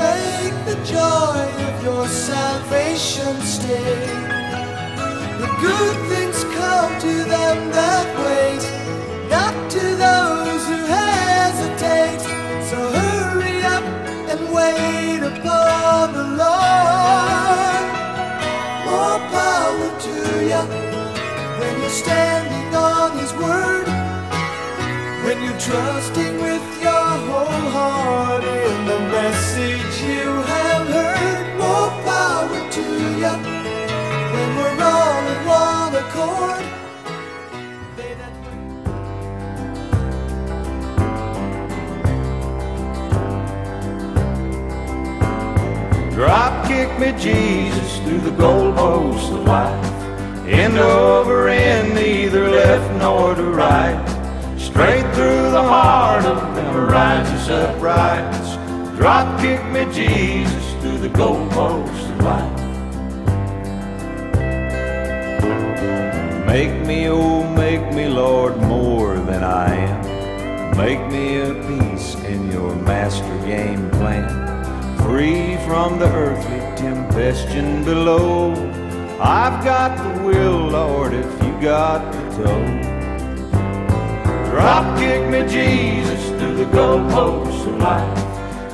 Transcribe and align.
make 0.00 0.56
the 0.70 0.78
joy 0.96 1.40
of 1.68 1.74
your 1.84 2.06
salvation 2.08 3.34
stay. 3.42 4.00
The 5.42 5.50
good 5.66 5.96
things 6.10 6.38
come 6.56 6.92
to 7.06 7.14
them 7.34 7.58
that 7.78 8.06
wait, 8.24 8.62
not 9.28 9.54
to 9.76 9.84
those 10.06 10.62
who 10.70 10.78
hesitate. 10.98 12.20
So 12.70 12.78
hurry 12.98 13.58
up 13.76 13.84
and 14.32 14.40
wait 14.58 15.20
upon 15.32 16.04
the 16.18 16.26
Lord. 16.42 17.84
More 18.88 19.20
power 19.36 19.90
to 20.06 20.16
you 20.52 20.64
when 21.58 21.72
you're 21.80 21.98
standing 22.04 22.70
on 22.74 23.18
His 23.20 23.32
word. 23.34 23.86
When 25.24 25.36
you're 25.44 25.60
trusting 25.68 26.34
with 26.42 26.79
in 28.44 28.86
the 28.86 28.98
message 29.10 30.02
you 30.02 30.42
have 30.42 30.86
heard. 30.88 31.58
More 31.58 31.90
power 32.04 32.70
to 32.70 32.82
when 34.32 34.56
we're 34.56 34.82
all 34.82 35.24
in 35.32 35.40
one 35.46 35.94
accord. 36.02 36.64
Drop 46.14 46.66
kick 46.66 46.98
me, 46.98 47.12
Jesus, 47.18 47.98
through 47.98 48.20
the 48.20 48.30
goalposts 48.30 49.32
of 49.34 49.44
life. 49.44 49.86
End 50.46 50.78
over 50.78 51.48
end, 51.48 51.94
neither 51.94 52.48
left 52.48 52.98
nor 52.98 53.34
to 53.34 53.44
right. 53.44 54.06
Straight 54.58 55.06
through 55.14 55.50
the 55.50 55.62
heart 55.62 56.24
of 56.24 56.49
righteous 56.78 57.48
uprights. 57.48 58.56
Drop 58.96 59.40
kick 59.40 59.64
me, 59.72 59.84
Jesus, 59.92 60.72
through 60.80 60.98
the 60.98 61.08
goalposts 61.08 62.10
of 62.12 62.20
life. 62.20 62.60
Make 66.46 66.86
me, 66.86 67.08
oh, 67.08 67.48
make 67.54 67.94
me, 67.94 68.08
Lord, 68.08 68.56
more 68.58 69.16
than 69.16 69.42
I 69.44 69.74
am. 69.74 70.76
Make 70.76 71.10
me 71.10 71.40
a 71.40 71.54
piece 71.68 72.14
in 72.24 72.50
your 72.50 72.74
master 72.74 73.38
game 73.46 73.90
plan. 73.92 74.28
Free 74.98 75.56
from 75.66 75.98
the 75.98 76.06
earthly 76.06 76.60
tempestion 76.76 77.84
below. 77.84 78.52
I've 79.20 79.64
got 79.64 79.96
the 79.96 80.22
will, 80.22 80.68
Lord, 80.68 81.12
if 81.12 81.30
you 81.42 81.60
got 81.60 82.12
the 82.12 82.44
toe. 82.44 82.99
Drop 84.50 84.98
kick 84.98 85.30
me, 85.30 85.46
Jesus, 85.48 86.28
through 86.30 86.56
the 86.56 86.64
goalposts 86.64 87.66
of 87.68 87.78
life. 87.78 88.18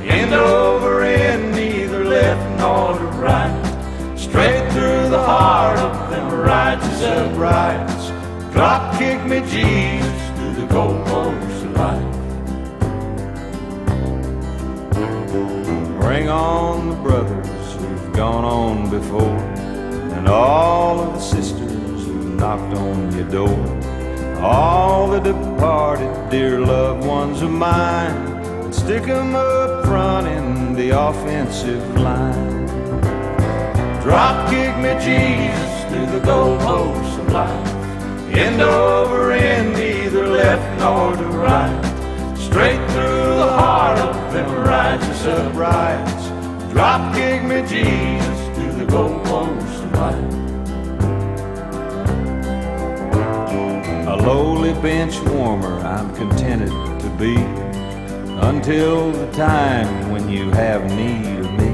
End 0.00 0.32
over 0.32 1.02
end, 1.02 1.52
neither 1.56 2.04
left 2.04 2.60
nor 2.60 2.96
to 2.96 3.04
right. 3.18 4.14
Straight 4.16 4.70
through 4.72 5.08
the 5.10 5.20
heart 5.20 5.78
of 5.80 6.10
them 6.10 6.32
righteous 6.32 7.02
uprights. 7.02 8.12
Drop 8.52 8.96
kick 8.98 9.24
me, 9.26 9.40
Jesus, 9.40 10.30
through 10.36 10.54
the 10.54 10.66
goalposts 10.72 11.64
of 11.64 11.72
life. 11.72 12.12
Bring 16.00 16.28
on 16.28 16.90
the 16.90 16.96
brothers 16.96 17.72
who've 17.74 18.12
gone 18.12 18.44
on 18.44 18.90
before, 18.90 19.38
and 20.16 20.28
all 20.28 21.00
of 21.00 21.14
the 21.14 21.20
sisters 21.20 22.06
who've 22.06 22.34
knocked 22.38 22.76
on 22.76 23.12
your 23.16 23.28
door. 23.28 23.83
All 24.44 25.08
the 25.08 25.20
departed 25.20 26.28
dear 26.28 26.60
loved 26.60 27.06
ones 27.06 27.40
of 27.40 27.50
mine, 27.50 28.14
and 28.62 28.74
stick 28.74 29.08
'em 29.08 29.34
up 29.34 29.86
front 29.86 30.26
in 30.26 30.74
the 30.74 30.90
offensive 30.90 31.82
line. 31.98 32.66
Drop 34.02 34.50
kick 34.50 34.76
me, 34.84 34.92
Jesus, 35.00 35.72
through 35.88 36.10
the 36.16 36.26
goalposts 36.26 37.16
of 37.20 37.32
life. 37.32 37.70
End 38.36 38.60
over 38.60 39.32
end, 39.32 39.72
neither 39.72 40.26
left 40.26 40.78
nor 40.78 41.16
to 41.16 41.28
right. 41.48 41.84
Straight 42.36 42.82
through 42.90 43.36
the 43.44 43.52
heart 43.60 43.98
of 43.98 44.14
them 44.34 44.50
righteous 44.62 45.26
uprights. 45.26 46.24
Drop 46.70 47.14
kick 47.14 47.42
me, 47.44 47.62
Jesus, 47.62 48.38
through 48.54 48.72
the 48.72 48.92
goalposts 48.92 49.78
of 49.84 49.92
life. 49.98 50.43
Bench 54.84 55.18
warmer 55.30 55.78
I'm 55.78 56.14
contented 56.14 56.68
to 56.68 57.08
be 57.18 57.36
until 58.48 59.12
the 59.12 59.32
time 59.32 60.10
when 60.10 60.28
you 60.28 60.50
have 60.50 60.84
need 60.94 61.38
of 61.38 61.50
me 61.52 61.72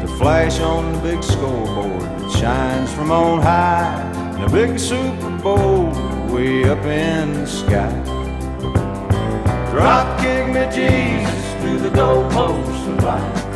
to 0.00 0.12
flash 0.18 0.58
on 0.58 0.92
the 0.92 0.98
big 0.98 1.22
scoreboard 1.22 2.02
that 2.02 2.30
shines 2.32 2.92
from 2.92 3.12
on 3.12 3.42
high 3.42 4.34
in 4.34 4.42
a 4.42 4.50
big 4.50 4.76
Super 4.80 5.30
Bowl 5.38 5.84
way 6.34 6.64
up 6.68 6.84
in 6.84 7.32
the 7.34 7.46
sky. 7.46 7.94
Drop 9.70 10.20
kick 10.20 10.48
me, 10.48 10.64
Jesus, 10.74 11.62
through 11.62 11.78
the 11.78 11.90
goalposts 11.90 12.88
of 12.88 13.04
life. 13.04 13.46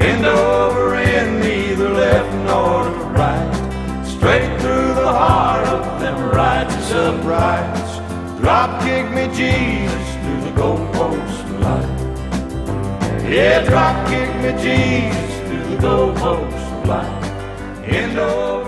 End 0.00 0.24
over 0.24 0.94
end, 0.94 1.40
neither 1.40 1.88
left 1.88 2.32
nor 2.46 2.84
to 2.84 3.04
right. 3.18 4.04
Straight 4.06 4.60
through 4.60 4.94
the 4.94 5.12
heart 5.12 5.66
of 5.66 6.00
them 6.00 6.30
righteous 6.30 6.92
uprights. 6.92 7.77
Drop 8.40 8.80
kick 8.82 9.10
me, 9.10 9.26
Jesus, 9.34 10.06
through 10.22 10.40
the 10.42 10.52
goalposts 10.60 11.40
of 11.42 11.60
life. 11.60 13.24
Yeah, 13.28 13.64
drop 13.68 14.06
kick 14.08 14.30
me, 14.42 14.52
Jesus, 14.62 15.32
through 15.48 15.76
the 15.76 15.82
goalposts 15.82 16.68
of 16.78 16.88
life. 16.88 17.24
End 17.84 18.16
over 18.18 18.67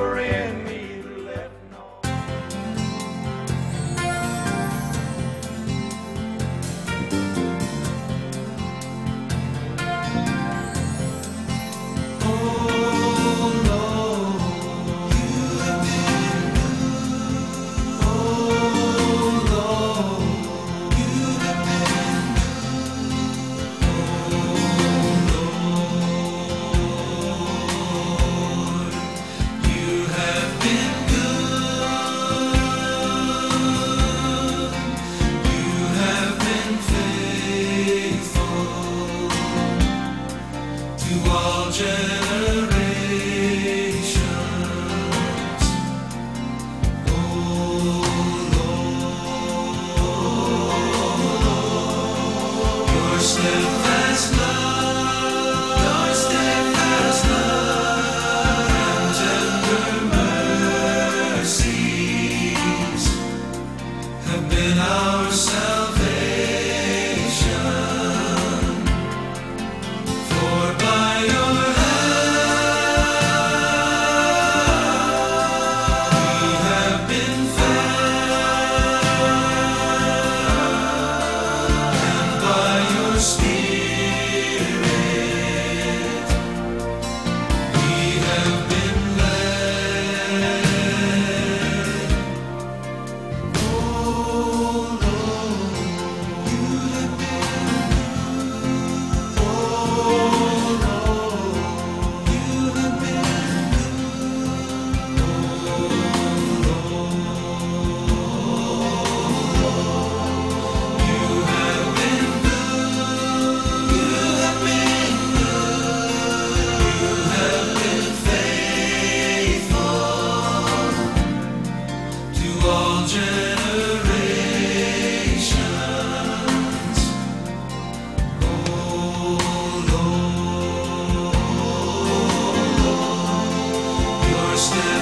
wasted. 134.60 134.99